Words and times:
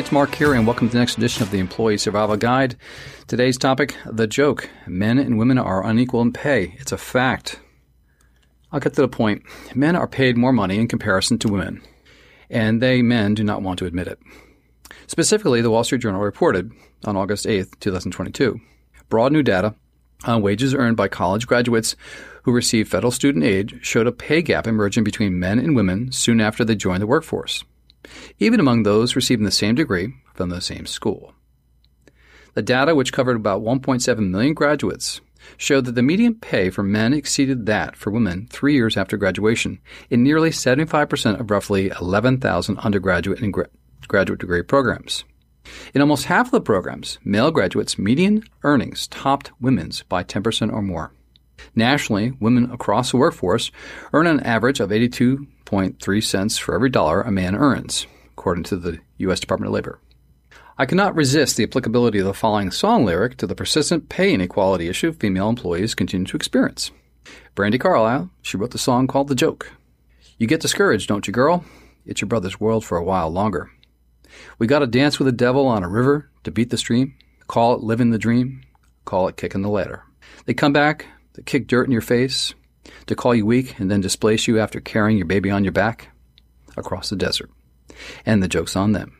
it's 0.00 0.10
Mark 0.10 0.34
here, 0.34 0.54
and 0.54 0.66
welcome 0.66 0.88
to 0.88 0.92
the 0.94 0.98
next 0.98 1.18
edition 1.18 1.42
of 1.42 1.50
the 1.50 1.58
Employee 1.58 1.98
Survival 1.98 2.38
Guide. 2.38 2.74
Today's 3.26 3.58
topic 3.58 3.94
the 4.06 4.26
joke 4.26 4.70
men 4.86 5.18
and 5.18 5.38
women 5.38 5.58
are 5.58 5.84
unequal 5.84 6.22
in 6.22 6.32
pay. 6.32 6.74
It's 6.78 6.90
a 6.90 6.96
fact. 6.96 7.60
I'll 8.72 8.80
get 8.80 8.94
to 8.94 9.02
the 9.02 9.08
point. 9.08 9.42
Men 9.74 9.96
are 9.96 10.08
paid 10.08 10.38
more 10.38 10.54
money 10.54 10.78
in 10.78 10.88
comparison 10.88 11.38
to 11.40 11.48
women, 11.48 11.82
and 12.48 12.80
they, 12.80 13.02
men, 13.02 13.34
do 13.34 13.44
not 13.44 13.60
want 13.60 13.78
to 13.80 13.84
admit 13.84 14.08
it. 14.08 14.18
Specifically, 15.06 15.60
the 15.60 15.70
Wall 15.70 15.84
Street 15.84 16.00
Journal 16.00 16.22
reported 16.22 16.72
on 17.04 17.18
August 17.18 17.46
8, 17.46 17.78
2022, 17.78 18.58
broad 19.10 19.32
new 19.32 19.42
data 19.42 19.74
on 20.24 20.40
wages 20.40 20.74
earned 20.74 20.96
by 20.96 21.08
college 21.08 21.46
graduates 21.46 21.94
who 22.44 22.52
receive 22.52 22.88
federal 22.88 23.12
student 23.12 23.44
aid 23.44 23.78
showed 23.82 24.06
a 24.06 24.12
pay 24.12 24.40
gap 24.40 24.66
emerging 24.66 25.04
between 25.04 25.38
men 25.38 25.58
and 25.58 25.76
women 25.76 26.10
soon 26.10 26.40
after 26.40 26.64
they 26.64 26.74
joined 26.74 27.02
the 27.02 27.06
workforce, 27.06 27.64
even 28.38 28.60
among 28.60 28.82
those 28.82 29.16
receiving 29.16 29.44
the 29.44 29.50
same 29.50 29.74
degree 29.74 30.14
from 30.34 30.50
the 30.50 30.60
same 30.60 30.86
school. 30.86 31.34
The 32.54 32.62
data, 32.62 32.94
which 32.94 33.12
covered 33.12 33.36
about 33.36 33.62
1.7 33.62 34.30
million 34.30 34.54
graduates, 34.54 35.20
showed 35.56 35.84
that 35.84 35.94
the 35.94 36.02
median 36.02 36.34
pay 36.34 36.70
for 36.70 36.82
men 36.82 37.12
exceeded 37.12 37.66
that 37.66 37.96
for 37.96 38.10
women 38.10 38.46
three 38.50 38.74
years 38.74 38.96
after 38.96 39.16
graduation 39.16 39.78
in 40.10 40.22
nearly 40.22 40.50
75% 40.50 41.40
of 41.40 41.50
roughly 41.50 41.90
11,000 42.00 42.78
undergraduate 42.78 43.40
and 43.40 43.52
gra- 43.52 43.68
graduate 44.08 44.40
degree 44.40 44.62
programs. 44.62 45.24
In 45.94 46.00
almost 46.00 46.24
half 46.24 46.46
of 46.46 46.52
the 46.52 46.60
programs, 46.60 47.18
male 47.24 47.50
graduates' 47.50 47.98
median 47.98 48.44
earnings 48.64 49.06
topped 49.08 49.52
women's 49.60 50.02
by 50.04 50.24
10% 50.24 50.72
or 50.72 50.82
more. 50.82 51.12
Nationally, 51.74 52.32
women 52.40 52.70
across 52.70 53.10
the 53.10 53.18
workforce 53.18 53.70
earn 54.12 54.26
an 54.26 54.40
average 54.40 54.80
of 54.80 54.90
82.3 55.70 56.24
cents 56.24 56.58
for 56.58 56.74
every 56.74 56.90
dollar 56.90 57.22
a 57.22 57.30
man 57.30 57.54
earns, 57.54 58.06
according 58.32 58.64
to 58.64 58.76
the 58.76 58.98
U.S. 59.18 59.38
Department 59.38 59.68
of 59.68 59.74
Labor. 59.74 60.00
I 60.76 60.86
cannot 60.86 61.14
resist 61.14 61.56
the 61.56 61.64
applicability 61.64 62.18
of 62.18 62.24
the 62.24 62.34
following 62.34 62.70
song 62.70 63.04
lyric 63.04 63.36
to 63.36 63.46
the 63.46 63.54
persistent 63.54 64.08
pay 64.08 64.32
inequality 64.32 64.88
issue 64.88 65.12
female 65.12 65.48
employees 65.48 65.94
continue 65.94 66.26
to 66.26 66.36
experience. 66.36 66.90
Brandi 67.54 67.78
Carlile, 67.78 68.30
she 68.42 68.56
wrote 68.56 68.70
the 68.70 68.78
song 68.78 69.06
called 69.06 69.28
The 69.28 69.34
Joke. 69.34 69.70
You 70.38 70.46
get 70.46 70.60
discouraged, 70.60 71.08
don't 71.08 71.26
you, 71.26 71.32
girl? 71.32 71.64
It's 72.06 72.20
your 72.20 72.28
brother's 72.28 72.58
world 72.58 72.84
for 72.84 72.96
a 72.98 73.04
while 73.04 73.30
longer. 73.30 73.70
We 74.58 74.66
got 74.66 74.78
to 74.80 74.86
dance 74.86 75.18
with 75.18 75.26
the 75.26 75.32
devil 75.32 75.66
on 75.66 75.84
a 75.84 75.88
river 75.88 76.30
to 76.44 76.50
beat 76.50 76.70
the 76.70 76.78
stream. 76.78 77.14
Call 77.46 77.74
it 77.74 77.82
living 77.82 78.10
the 78.10 78.18
dream. 78.18 78.62
Call 79.04 79.28
it 79.28 79.36
kicking 79.36 79.62
the 79.62 79.68
ladder. 79.68 80.02
They 80.46 80.54
come 80.54 80.72
back, 80.72 81.06
they 81.34 81.42
kick 81.42 81.66
dirt 81.66 81.86
in 81.86 81.92
your 81.92 82.00
face, 82.00 82.54
to 83.06 83.14
call 83.14 83.34
you 83.34 83.46
weak 83.46 83.78
and 83.78 83.90
then 83.90 84.00
displace 84.00 84.46
you 84.46 84.58
after 84.58 84.80
carrying 84.80 85.18
your 85.18 85.26
baby 85.26 85.50
on 85.50 85.64
your 85.64 85.72
back 85.72 86.08
across 86.76 87.10
the 87.10 87.16
desert. 87.16 87.50
And 88.24 88.42
the 88.42 88.48
joke's 88.48 88.76
on 88.76 88.92
them. 88.92 89.16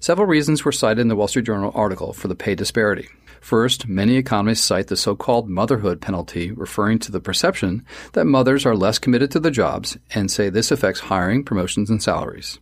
Several 0.00 0.26
reasons 0.26 0.64
were 0.64 0.72
cited 0.72 1.00
in 1.00 1.08
the 1.08 1.16
Wall 1.16 1.28
Street 1.28 1.46
Journal 1.46 1.72
article 1.74 2.12
for 2.12 2.28
the 2.28 2.34
pay 2.34 2.54
disparity. 2.54 3.08
First, 3.40 3.88
many 3.88 4.16
economists 4.16 4.62
cite 4.64 4.88
the 4.88 4.96
so 4.96 5.14
called 5.14 5.48
motherhood 5.48 6.00
penalty, 6.00 6.50
referring 6.50 6.98
to 7.00 7.12
the 7.12 7.20
perception 7.20 7.84
that 8.12 8.24
mothers 8.24 8.64
are 8.64 8.76
less 8.76 8.98
committed 8.98 9.30
to 9.32 9.40
their 9.40 9.50
jobs 9.52 9.98
and 10.14 10.30
say 10.30 10.48
this 10.48 10.70
affects 10.70 11.00
hiring, 11.00 11.44
promotions, 11.44 11.90
and 11.90 12.02
salaries. 12.02 12.58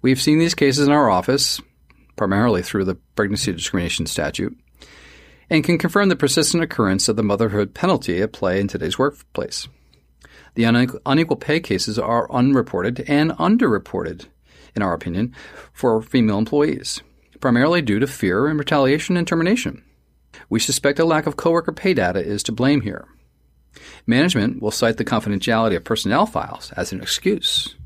We've 0.00 0.20
seen 0.20 0.38
these 0.38 0.54
cases 0.54 0.86
in 0.86 0.92
our 0.92 1.10
office, 1.10 1.60
primarily 2.16 2.62
through 2.62 2.84
the 2.84 2.96
pregnancy 3.14 3.52
discrimination 3.52 4.06
statute, 4.06 4.58
and 5.50 5.64
can 5.64 5.78
confirm 5.78 6.08
the 6.08 6.16
persistent 6.16 6.62
occurrence 6.62 7.08
of 7.08 7.16
the 7.16 7.22
motherhood 7.22 7.74
penalty 7.74 8.20
at 8.20 8.32
play 8.32 8.60
in 8.60 8.68
today's 8.68 8.98
workplace. 8.98 9.68
The 10.54 10.64
unequal 10.64 11.36
pay 11.36 11.60
cases 11.60 11.98
are 11.98 12.30
unreported 12.30 13.04
and 13.08 13.30
underreported, 13.32 14.26
in 14.74 14.82
our 14.82 14.94
opinion, 14.94 15.34
for 15.72 16.02
female 16.02 16.38
employees, 16.38 17.00
primarily 17.40 17.80
due 17.80 17.98
to 17.98 18.06
fear 18.06 18.48
and 18.48 18.58
retaliation 18.58 19.16
and 19.16 19.26
termination. 19.26 19.84
We 20.50 20.60
suspect 20.60 20.98
a 20.98 21.04
lack 21.04 21.26
of 21.26 21.36
coworker 21.36 21.72
pay 21.72 21.94
data 21.94 22.20
is 22.20 22.42
to 22.44 22.52
blame 22.52 22.80
here. 22.80 23.06
Management 24.06 24.60
will 24.60 24.70
cite 24.70 24.96
the 24.96 25.04
confidentiality 25.04 25.76
of 25.76 25.84
personnel 25.84 26.26
files 26.26 26.72
as 26.72 26.92
an 26.92 27.00
excuse. 27.00 27.76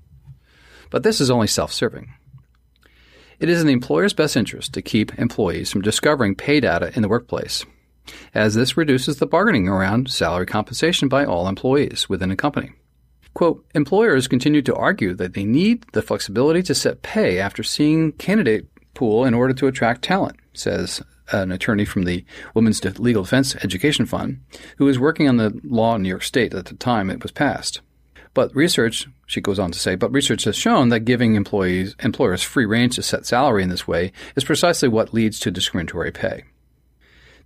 But 0.91 1.03
this 1.03 1.21
is 1.21 1.31
only 1.31 1.47
self 1.47 1.73
serving. 1.73 2.13
It 3.43 3.49
is 3.49 3.61
in 3.61 3.67
the 3.67 3.73
employer's 3.73 4.13
best 4.13 4.37
interest 4.37 4.73
to 4.75 4.83
keep 4.83 5.19
employees 5.19 5.73
from 5.73 5.83
discovering 5.83 6.37
pay 6.37 6.61
data 6.61 6.93
in 6.95 7.03
the 7.03 7.09
workplace, 7.09 7.67
as 8.33 8.55
this 8.55 8.77
reduces 8.77 9.17
the 9.17 9.27
bargaining 9.27 9.69
around 9.69 10.09
salary 10.13 10.47
compensation 10.47 11.09
by 11.09 11.25
all 11.25 11.49
employees 11.49 12.09
within 12.09 12.31
a 12.31 12.37
company. 12.37 12.71
Quote, 13.35 13.67
employers 13.75 14.29
continue 14.29 14.63
to 14.63 14.77
argue 14.77 15.13
that 15.15 15.35
they 15.35 15.43
need 15.43 15.85
the 15.93 16.03
flexibility 16.03 16.63
to 16.63 16.73
set 16.73 17.03
pay 17.03 17.41
after 17.41 17.65
seeing 17.65 18.13
candidate 18.13 18.69
pool 18.95 19.25
in 19.25 19.35
order 19.35 19.55
to 19.55 19.67
attract 19.67 20.03
talent, 20.03 20.37
says 20.53 21.03
an 21.33 21.51
attorney 21.51 21.85
from 21.85 22.05
the 22.05 22.25
Women's 22.55 22.85
Legal 23.01 23.25
Defense 23.25 23.57
Education 23.57 24.07
Fund, 24.07 24.41
who 24.77 24.85
was 24.85 25.01
working 25.01 25.29
on 25.29 25.39
the 25.39 25.61
law 25.65 25.97
in 25.97 26.03
New 26.03 26.09
York 26.09 26.23
State 26.23 26.55
at 26.55 26.67
the 26.67 26.77
time 26.77 27.11
it 27.11 27.25
was 27.25 27.33
passed. 27.33 27.81
But 28.35 28.55
research, 28.55 29.09
she 29.27 29.41
goes 29.41 29.59
on 29.59 29.73
to 29.73 29.79
say, 29.79 29.95
but 29.95 30.13
research 30.13 30.45
has 30.45 30.57
shown 30.57 30.89
that 30.89 31.01
giving 31.01 31.35
employees 31.35 31.95
employers 32.01 32.43
free 32.43 32.65
range 32.65 32.97
to 32.97 33.03
set 33.03 33.27
salary 33.27 33.63
in 33.63 33.69
this 33.69 33.87
way 33.87 34.13
is 34.37 34.45
precisely 34.45 34.89
what 34.89 35.13
leads 35.13 35.39
to 35.41 35.51
discriminatory 35.51 36.13
pay. 36.13 36.45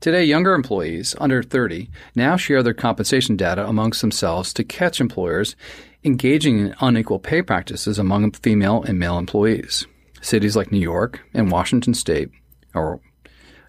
Today, 0.00 0.24
younger 0.24 0.54
employees 0.54 1.16
under 1.18 1.42
30 1.42 1.90
now 2.14 2.36
share 2.36 2.62
their 2.62 2.74
compensation 2.74 3.36
data 3.36 3.66
amongst 3.66 4.00
themselves 4.00 4.52
to 4.52 4.62
catch 4.62 5.00
employers 5.00 5.56
engaging 6.04 6.58
in 6.58 6.74
unequal 6.80 7.18
pay 7.18 7.42
practices 7.42 7.98
among 7.98 8.30
female 8.32 8.82
and 8.82 8.98
male 8.98 9.18
employees. 9.18 9.86
Cities 10.20 10.54
like 10.54 10.70
New 10.70 10.78
York 10.78 11.20
and 11.34 11.50
Washington 11.50 11.94
State 11.94 12.30
are 12.74 13.00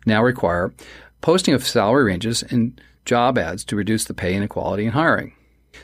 now 0.06 0.22
require 0.22 0.74
posting 1.22 1.54
of 1.54 1.66
salary 1.66 2.04
ranges 2.04 2.44
in 2.44 2.78
job 3.06 3.38
ads 3.38 3.64
to 3.66 3.76
reduce 3.76 4.06
the 4.06 4.14
pay 4.14 4.36
inequality 4.36 4.86
in 4.86 4.92
hiring. 4.92 5.34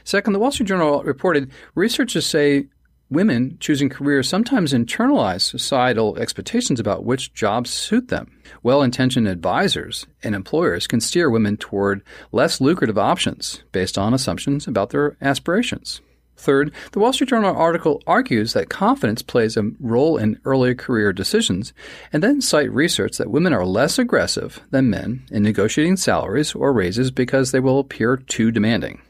Second, 0.03 0.33
the 0.33 0.39
Wall 0.39 0.51
Street 0.51 0.67
Journal 0.67 1.03
reported 1.03 1.51
researchers 1.75 2.25
say 2.25 2.67
women 3.09 3.57
choosing 3.59 3.89
careers 3.89 4.27
sometimes 4.27 4.73
internalize 4.73 5.41
societal 5.41 6.17
expectations 6.17 6.79
about 6.79 7.05
which 7.05 7.33
jobs 7.33 7.69
suit 7.69 8.07
them. 8.07 8.41
Well 8.63 8.81
intentioned 8.81 9.27
advisors 9.27 10.05
and 10.23 10.35
employers 10.35 10.87
can 10.87 10.99
steer 10.99 11.29
women 11.29 11.57
toward 11.57 12.01
less 12.31 12.59
lucrative 12.59 12.97
options 12.97 13.63
based 13.71 13.97
on 13.97 14.13
assumptions 14.13 14.67
about 14.67 14.89
their 14.89 15.15
aspirations. 15.21 16.01
Third, 16.35 16.73
the 16.91 16.99
Wall 16.99 17.13
Street 17.13 17.29
Journal 17.29 17.55
article 17.55 18.01
argues 18.07 18.53
that 18.53 18.69
confidence 18.69 19.21
plays 19.21 19.55
a 19.55 19.71
role 19.79 20.17
in 20.17 20.39
early 20.45 20.73
career 20.73 21.13
decisions 21.13 21.73
and 22.11 22.23
then 22.23 22.41
cite 22.41 22.71
research 22.73 23.17
that 23.17 23.29
women 23.29 23.53
are 23.53 23.65
less 23.65 23.99
aggressive 23.99 24.59
than 24.71 24.89
men 24.89 25.23
in 25.31 25.43
negotiating 25.43 25.97
salaries 25.97 26.55
or 26.55 26.73
raises 26.73 27.11
because 27.11 27.51
they 27.51 27.59
will 27.59 27.79
appear 27.79 28.17
too 28.17 28.51
demanding. 28.51 29.01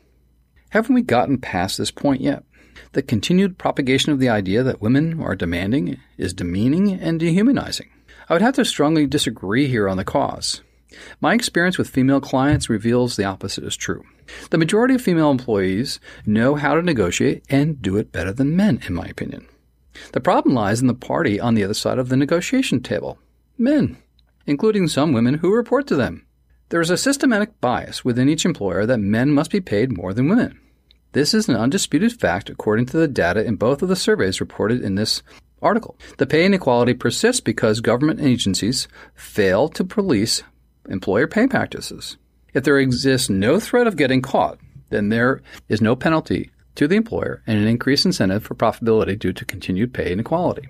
Haven't 0.73 0.95
we 0.95 1.03
gotten 1.03 1.37
past 1.37 1.77
this 1.77 1.91
point 1.91 2.19
yet? 2.19 2.41
The 2.93 3.03
continued 3.03 3.59
propagation 3.59 4.11
of 4.11 4.17
the 4.17 4.29
idea 4.29 4.63
that 4.63 4.81
women 4.81 5.21
are 5.21 5.35
demanding 5.35 5.99
is 6.17 6.33
demeaning 6.33 6.93
and 6.93 7.19
dehumanizing. 7.19 7.91
I 8.27 8.33
would 8.33 8.41
have 8.41 8.55
to 8.55 8.65
strongly 8.65 9.05
disagree 9.05 9.67
here 9.67 9.87
on 9.87 9.97
the 9.97 10.03
cause. 10.03 10.63
My 11.21 11.35
experience 11.35 11.77
with 11.77 11.91
female 11.91 12.19
clients 12.19 12.71
reveals 12.71 13.15
the 13.15 13.23
opposite 13.23 13.63
is 13.63 13.75
true. 13.75 14.03
The 14.49 14.57
majority 14.57 14.95
of 14.95 15.03
female 15.03 15.29
employees 15.29 15.99
know 16.25 16.55
how 16.55 16.73
to 16.73 16.81
negotiate 16.81 17.43
and 17.51 17.79
do 17.79 17.95
it 17.97 18.11
better 18.11 18.33
than 18.33 18.55
men, 18.55 18.81
in 18.87 18.95
my 18.95 19.05
opinion. 19.05 19.45
The 20.13 20.21
problem 20.21 20.55
lies 20.55 20.81
in 20.81 20.87
the 20.87 20.95
party 20.95 21.39
on 21.39 21.53
the 21.53 21.63
other 21.63 21.75
side 21.75 21.99
of 21.99 22.09
the 22.09 22.17
negotiation 22.17 22.81
table 22.81 23.19
men, 23.59 23.99
including 24.47 24.87
some 24.87 25.13
women 25.13 25.35
who 25.35 25.53
report 25.53 25.85
to 25.85 25.95
them. 25.95 26.25
There 26.69 26.81
is 26.81 26.89
a 26.89 26.97
systematic 26.97 27.61
bias 27.61 28.03
within 28.03 28.27
each 28.27 28.43
employer 28.43 28.87
that 28.87 28.97
men 28.97 29.29
must 29.29 29.51
be 29.51 29.61
paid 29.61 29.95
more 29.95 30.15
than 30.15 30.27
women. 30.27 30.59
This 31.13 31.35
is 31.35 31.47
an 31.47 31.55
undisputed 31.55 32.19
fact 32.19 32.49
according 32.49 32.87
to 32.87 32.97
the 32.97 33.07
data 33.07 33.45
in 33.45 33.55
both 33.55 33.83
of 33.83 33.89
the 33.89 33.95
surveys 33.95 34.41
reported 34.41 34.81
in 34.81 34.95
this 34.95 35.21
article. 35.61 35.95
The 36.17 36.25
pay 36.25 36.43
inequality 36.43 36.95
persists 36.95 37.39
because 37.39 37.81
government 37.81 38.19
agencies 38.19 38.87
fail 39.13 39.69
to 39.69 39.83
police 39.83 40.41
employer 40.89 41.27
pay 41.27 41.45
practices. 41.45 42.17
If 42.55 42.63
there 42.63 42.79
exists 42.79 43.29
no 43.29 43.59
threat 43.59 43.85
of 43.85 43.95
getting 43.95 44.23
caught, 44.23 44.57
then 44.89 45.09
there 45.09 45.43
is 45.69 45.81
no 45.81 45.95
penalty 45.95 46.49
to 46.75 46.87
the 46.87 46.95
employer 46.95 47.43
and 47.45 47.59
an 47.59 47.67
increased 47.67 48.07
incentive 48.07 48.43
for 48.43 48.55
profitability 48.55 49.17
due 49.17 49.33
to 49.33 49.45
continued 49.45 49.93
pay 49.93 50.11
inequality. 50.11 50.67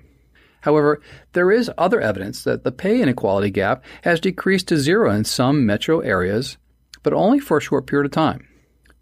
However, 0.60 1.00
there 1.32 1.50
is 1.50 1.70
other 1.78 2.02
evidence 2.02 2.44
that 2.44 2.64
the 2.64 2.72
pay 2.72 3.00
inequality 3.00 3.50
gap 3.50 3.82
has 4.02 4.20
decreased 4.20 4.68
to 4.68 4.76
zero 4.76 5.10
in 5.10 5.24
some 5.24 5.64
metro 5.64 6.00
areas, 6.00 6.58
but 7.02 7.14
only 7.14 7.38
for 7.38 7.56
a 7.56 7.62
short 7.62 7.86
period 7.86 8.04
of 8.04 8.12
time 8.12 8.46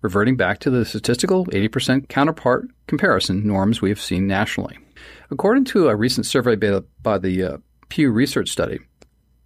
reverting 0.02 0.36
back 0.36 0.58
to 0.60 0.70
the 0.70 0.84
statistical 0.84 1.46
80% 1.46 2.08
counterpart 2.08 2.68
comparison 2.86 3.46
norms 3.46 3.80
we 3.80 3.88
have 3.88 4.00
seen 4.00 4.26
nationally. 4.26 4.78
According 5.30 5.64
to 5.66 5.88
a 5.88 5.96
recent 5.96 6.26
survey 6.26 6.56
by 7.02 7.18
the 7.18 7.42
uh, 7.42 7.56
Pew 7.88 8.10
Research 8.10 8.50
Study, 8.50 8.80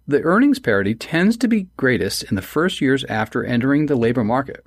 the 0.07 0.21
earnings 0.23 0.59
parity 0.59 0.95
tends 0.95 1.37
to 1.37 1.47
be 1.47 1.67
greatest 1.77 2.23
in 2.23 2.35
the 2.35 2.41
first 2.41 2.81
years 2.81 3.03
after 3.05 3.43
entering 3.43 3.85
the 3.85 3.95
labor 3.95 4.23
market. 4.23 4.65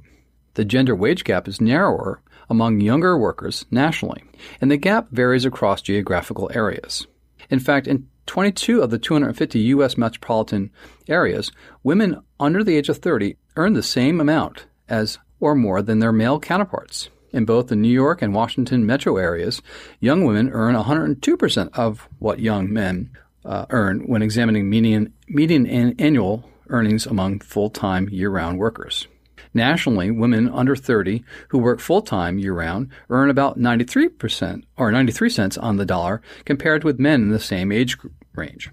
The 0.55 0.65
gender 0.65 0.95
wage 0.95 1.25
gap 1.25 1.49
is 1.49 1.61
narrower 1.61 2.21
among 2.49 2.81
younger 2.81 3.17
workers 3.17 3.65
nationally, 3.71 4.23
and 4.61 4.71
the 4.71 4.77
gap 4.77 5.09
varies 5.11 5.45
across 5.45 5.83
geographical 5.83 6.51
areas. 6.53 7.07
In 7.49 7.61
fact, 7.61 7.87
in 7.87 8.09
22 8.27 8.83
of 8.83 8.91
the 8.91 8.99
250 8.99 9.59
U.S. 9.61 9.97
metropolitan 9.97 10.71
areas, 11.09 11.51
women 11.83 12.21
under 12.39 12.63
the 12.63 12.77
age 12.77 12.89
of 12.89 12.99
30 12.99 13.37
earn 13.57 13.73
the 13.73 13.83
same 13.83 14.21
amount 14.21 14.67
as 14.89 15.19
or 15.41 15.55
more 15.55 15.83
than 15.83 15.99
their 15.99 16.13
male 16.13 16.39
counterparts. 16.39 17.11
In 17.33 17.45
both 17.45 17.69
the 17.69 17.77
New 17.77 17.93
York 17.93 18.23
and 18.23 18.35
Washington 18.35 18.85
metro 18.85 19.17
areas, 19.17 19.63
young 20.01 20.25
women 20.25 20.51
earn 20.51 20.75
102% 20.75 21.71
of 21.75 22.09
what 22.19 22.41
young 22.41 22.73
men 22.73 23.11
uh, 23.45 23.67
earn 23.71 24.01
when 24.07 24.23
examining 24.23 24.69
median, 24.69 25.13
median 25.29 25.67
an- 25.67 25.95
annual 25.99 26.49
earnings 26.69 27.07
among 27.07 27.41
full 27.41 27.71
time 27.71 28.09
year 28.09 28.31
round 28.31 28.59
workers. 28.59 29.07
Nationally, 29.53 30.11
women 30.11 30.49
under 30.49 30.77
30 30.77 31.25
who 31.49 31.59
work 31.59 31.81
full 31.81 32.03
time 32.03 32.39
year 32.39 32.53
round 32.53 32.89
earn 33.09 33.31
about 33.31 33.59
93% 33.59 34.63
or 34.77 34.93
93 34.93 35.31
cents 35.31 35.59
on 35.59 35.77
the 35.77 35.87
dollar 35.87 36.23
compared 36.45 36.85
with 36.85 37.01
men 37.01 37.23
in 37.23 37.31
the 37.31 37.41
same 37.41 37.73
age 37.73 37.97
range. 38.35 38.71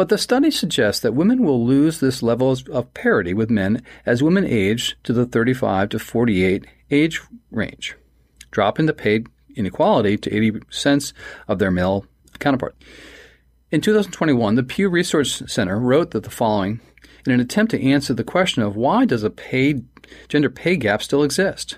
But 0.00 0.08
the 0.08 0.16
study 0.16 0.50
suggests 0.50 1.02
that 1.02 1.12
women 1.12 1.42
will 1.44 1.62
lose 1.62 2.00
this 2.00 2.22
level 2.22 2.56
of 2.72 2.94
parity 2.94 3.34
with 3.34 3.50
men 3.50 3.82
as 4.06 4.22
women 4.22 4.46
age 4.46 4.96
to 5.02 5.12
the 5.12 5.26
35 5.26 5.90
to 5.90 5.98
48 5.98 6.64
age 6.90 7.20
range, 7.50 7.94
dropping 8.50 8.86
the 8.86 8.94
paid 8.94 9.26
inequality 9.54 10.16
to 10.16 10.34
80 10.34 10.60
cents 10.70 11.12
of 11.48 11.58
their 11.58 11.70
male 11.70 12.06
counterpart. 12.38 12.82
In 13.70 13.82
2021, 13.82 14.54
the 14.54 14.62
Pew 14.62 14.88
Research 14.88 15.42
Center 15.50 15.78
wrote 15.78 16.12
that 16.12 16.22
the 16.22 16.30
following 16.30 16.80
in 17.26 17.32
an 17.32 17.40
attempt 17.40 17.72
to 17.72 17.86
answer 17.86 18.14
the 18.14 18.24
question 18.24 18.62
of 18.62 18.76
why 18.76 19.04
does 19.04 19.22
a 19.22 19.28
paid 19.28 19.84
gender 20.28 20.48
pay 20.48 20.76
gap 20.76 21.02
still 21.02 21.22
exist? 21.22 21.76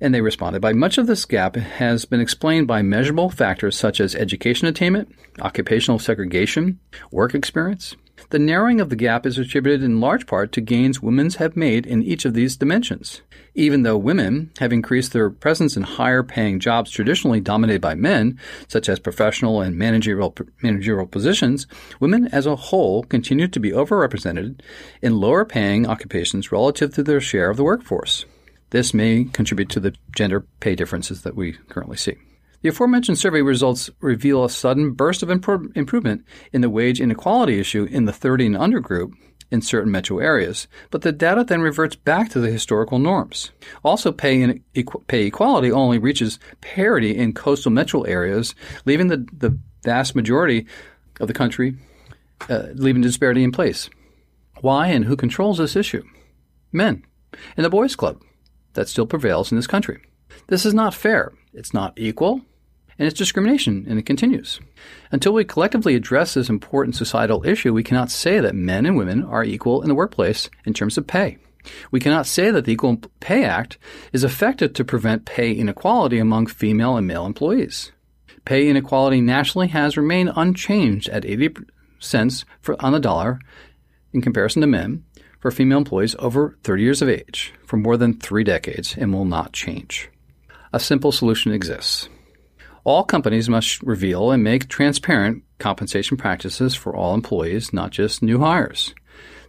And 0.00 0.14
they 0.14 0.22
responded 0.22 0.60
by 0.62 0.72
much 0.72 0.96
of 0.96 1.06
this 1.06 1.24
gap 1.26 1.56
has 1.56 2.06
been 2.06 2.20
explained 2.20 2.66
by 2.66 2.80
measurable 2.80 3.28
factors 3.28 3.76
such 3.76 4.00
as 4.00 4.14
education 4.14 4.66
attainment, 4.66 5.14
occupational 5.40 5.98
segregation, 5.98 6.80
work 7.10 7.34
experience. 7.34 7.96
The 8.30 8.38
narrowing 8.38 8.80
of 8.80 8.90
the 8.90 8.96
gap 8.96 9.26
is 9.26 9.38
attributed 9.38 9.82
in 9.82 10.00
large 10.00 10.26
part 10.26 10.52
to 10.52 10.60
gains 10.60 11.02
women 11.02 11.30
have 11.32 11.56
made 11.56 11.86
in 11.86 12.02
each 12.02 12.24
of 12.24 12.34
these 12.34 12.56
dimensions. 12.56 13.22
Even 13.54 13.82
though 13.82 13.96
women 13.96 14.50
have 14.58 14.72
increased 14.72 15.12
their 15.12 15.30
presence 15.30 15.76
in 15.76 15.82
higher 15.82 16.22
paying 16.22 16.60
jobs 16.60 16.90
traditionally 16.90 17.40
dominated 17.40 17.80
by 17.80 17.94
men, 17.94 18.38
such 18.68 18.88
as 18.88 19.00
professional 19.00 19.60
and 19.60 19.76
managerial, 19.76 20.34
managerial 20.62 21.06
positions, 21.06 21.66
women 21.98 22.28
as 22.28 22.46
a 22.46 22.56
whole 22.56 23.02
continue 23.04 23.48
to 23.48 23.60
be 23.60 23.72
overrepresented 23.72 24.60
in 25.02 25.18
lower 25.18 25.44
paying 25.44 25.86
occupations 25.86 26.52
relative 26.52 26.94
to 26.94 27.02
their 27.02 27.20
share 27.20 27.50
of 27.50 27.56
the 27.56 27.64
workforce. 27.64 28.24
This 28.70 28.94
may 28.94 29.24
contribute 29.24 29.68
to 29.70 29.80
the 29.80 29.94
gender 30.14 30.46
pay 30.60 30.74
differences 30.74 31.22
that 31.22 31.36
we 31.36 31.52
currently 31.68 31.96
see. 31.96 32.16
The 32.62 32.68
aforementioned 32.68 33.18
survey 33.18 33.42
results 33.42 33.90
reveal 34.00 34.44
a 34.44 34.50
sudden 34.50 34.92
burst 34.92 35.22
of 35.22 35.28
impro- 35.28 35.74
improvement 35.76 36.24
in 36.52 36.60
the 36.60 36.70
wage 36.70 37.00
inequality 37.00 37.58
issue 37.58 37.84
in 37.90 38.04
the 38.04 38.12
30 38.12 38.46
and 38.46 38.56
under 38.56 38.80
group 38.80 39.14
in 39.50 39.62
certain 39.62 39.90
metro 39.90 40.18
areas, 40.18 40.68
but 40.90 41.02
the 41.02 41.10
data 41.10 41.42
then 41.42 41.60
reverts 41.60 41.96
back 41.96 42.28
to 42.30 42.38
the 42.38 42.50
historical 42.50 42.98
norms. 42.98 43.50
Also, 43.82 44.12
pay, 44.12 44.42
in, 44.42 44.62
pay 45.08 45.26
equality 45.26 45.72
only 45.72 45.98
reaches 45.98 46.38
parity 46.60 47.16
in 47.16 47.32
coastal 47.32 47.72
metro 47.72 48.02
areas, 48.02 48.54
leaving 48.84 49.08
the, 49.08 49.26
the 49.32 49.58
vast 49.82 50.14
majority 50.14 50.66
of 51.18 51.26
the 51.26 51.34
country, 51.34 51.76
uh, 52.48 52.66
leaving 52.74 53.02
disparity 53.02 53.42
in 53.42 53.50
place. 53.50 53.90
Why 54.60 54.88
and 54.88 55.06
who 55.06 55.16
controls 55.16 55.58
this 55.58 55.74
issue? 55.74 56.04
Men. 56.70 57.04
And 57.56 57.64
the 57.64 57.70
boys' 57.70 57.96
club 57.96 58.22
that 58.74 58.88
still 58.88 59.06
prevails 59.06 59.50
in 59.50 59.56
this 59.56 59.66
country. 59.66 60.00
This 60.46 60.64
is 60.64 60.74
not 60.74 60.94
fair. 60.94 61.32
It's 61.52 61.74
not 61.74 61.94
equal. 61.96 62.42
And 62.98 63.06
it's 63.06 63.18
discrimination, 63.18 63.86
and 63.88 63.98
it 63.98 64.04
continues. 64.04 64.60
Until 65.10 65.32
we 65.32 65.44
collectively 65.44 65.94
address 65.94 66.34
this 66.34 66.50
important 66.50 66.96
societal 66.96 67.46
issue, 67.46 67.72
we 67.72 67.82
cannot 67.82 68.10
say 68.10 68.40
that 68.40 68.54
men 68.54 68.84
and 68.84 68.96
women 68.96 69.24
are 69.24 69.42
equal 69.42 69.80
in 69.80 69.88
the 69.88 69.94
workplace 69.94 70.50
in 70.66 70.74
terms 70.74 70.98
of 70.98 71.06
pay. 71.06 71.38
We 71.90 72.00
cannot 72.00 72.26
say 72.26 72.50
that 72.50 72.64
the 72.64 72.72
Equal 72.72 72.98
Pay 73.20 73.44
Act 73.44 73.78
is 74.12 74.24
effective 74.24 74.74
to 74.74 74.84
prevent 74.84 75.24
pay 75.24 75.52
inequality 75.52 76.18
among 76.18 76.46
female 76.46 76.96
and 76.96 77.06
male 77.06 77.26
employees. 77.26 77.92
Pay 78.44 78.68
inequality 78.68 79.20
nationally 79.20 79.68
has 79.68 79.96
remained 79.96 80.32
unchanged 80.36 81.08
at 81.08 81.24
80 81.24 81.56
cents 81.98 82.44
for, 82.60 82.76
on 82.84 82.92
the 82.92 83.00
dollar 83.00 83.40
in 84.12 84.22
comparison 84.22 84.60
to 84.60 84.66
men, 84.66 85.04
for 85.40 85.50
female 85.50 85.78
employees 85.78 86.14
over 86.18 86.56
30 86.62 86.82
years 86.82 87.02
of 87.02 87.08
age 87.08 87.52
for 87.66 87.76
more 87.76 87.96
than 87.96 88.18
three 88.18 88.44
decades 88.44 88.96
and 88.96 89.12
will 89.12 89.24
not 89.24 89.52
change. 89.52 90.08
A 90.72 90.78
simple 90.78 91.10
solution 91.10 91.52
exists. 91.52 92.08
All 92.84 93.04
companies 93.04 93.48
must 93.48 93.82
reveal 93.82 94.30
and 94.30 94.42
make 94.44 94.68
transparent 94.68 95.42
compensation 95.58 96.16
practices 96.16 96.74
for 96.74 96.94
all 96.94 97.14
employees, 97.14 97.72
not 97.72 97.90
just 97.90 98.22
new 98.22 98.38
hires. 98.38 98.94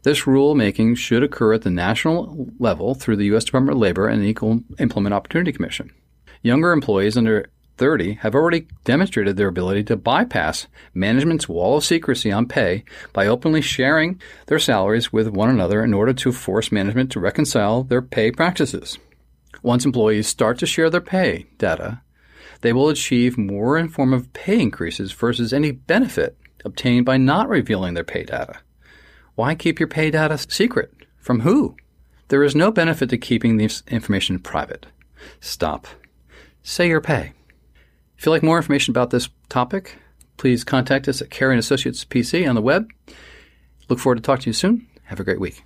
This 0.03 0.21
rulemaking 0.21 0.97
should 0.97 1.23
occur 1.23 1.53
at 1.53 1.61
the 1.61 1.69
national 1.69 2.47
level 2.59 2.95
through 2.95 3.17
the 3.17 3.25
U.S. 3.25 3.45
Department 3.45 3.75
of 3.77 3.81
Labor 3.81 4.07
and 4.07 4.21
the 4.21 4.27
Equal 4.27 4.61
Employment 4.79 5.13
Opportunity 5.13 5.51
Commission. 5.51 5.93
Younger 6.41 6.71
employees 6.71 7.17
under 7.17 7.51
30 7.81 8.13
have 8.21 8.35
already 8.35 8.67
demonstrated 8.83 9.37
their 9.37 9.47
ability 9.47 9.83
to 9.83 9.97
bypass 9.97 10.67
management's 10.93 11.49
wall 11.49 11.77
of 11.77 11.83
secrecy 11.83 12.31
on 12.31 12.45
pay 12.45 12.83
by 13.11 13.25
openly 13.25 13.59
sharing 13.59 14.21
their 14.45 14.59
salaries 14.59 15.11
with 15.11 15.27
one 15.27 15.49
another 15.49 15.83
in 15.83 15.91
order 15.91 16.13
to 16.13 16.31
force 16.31 16.71
management 16.71 17.11
to 17.11 17.19
reconcile 17.19 17.81
their 17.81 18.03
pay 18.03 18.29
practices. 18.31 18.99
Once 19.63 19.83
employees 19.83 20.27
start 20.27 20.59
to 20.59 20.67
share 20.67 20.91
their 20.91 21.01
pay 21.01 21.47
data, 21.57 21.99
they 22.61 22.71
will 22.71 22.87
achieve 22.87 23.35
more 23.35 23.79
in 23.79 23.89
form 23.89 24.13
of 24.13 24.31
pay 24.31 24.61
increases 24.61 25.11
versus 25.11 25.51
any 25.51 25.71
benefit 25.71 26.37
obtained 26.63 27.03
by 27.03 27.17
not 27.17 27.49
revealing 27.49 27.95
their 27.95 28.03
pay 28.03 28.23
data. 28.23 28.59
Why 29.33 29.55
keep 29.55 29.79
your 29.79 29.89
pay 29.89 30.11
data 30.11 30.37
secret? 30.37 30.93
From 31.17 31.39
who? 31.39 31.75
There 32.27 32.43
is 32.43 32.55
no 32.55 32.71
benefit 32.71 33.09
to 33.09 33.17
keeping 33.17 33.57
this 33.57 33.81
information 33.87 34.37
private. 34.37 34.85
Stop. 35.39 35.87
Say 36.61 36.87
your 36.87 37.01
pay. 37.01 37.33
If 38.21 38.27
you'd 38.27 38.33
like 38.33 38.43
more 38.43 38.57
information 38.57 38.91
about 38.91 39.09
this 39.09 39.29
topic, 39.49 39.97
please 40.37 40.63
contact 40.63 41.07
us 41.07 41.23
at 41.23 41.31
Carey 41.31 41.57
Associates 41.57 42.05
PC 42.05 42.47
on 42.47 42.53
the 42.53 42.61
web. 42.61 42.87
Look 43.89 43.97
forward 43.97 44.17
to 44.17 44.21
talking 44.21 44.43
to 44.43 44.49
you 44.51 44.53
soon. 44.53 44.85
Have 45.05 45.19
a 45.19 45.23
great 45.23 45.39
week. 45.39 45.63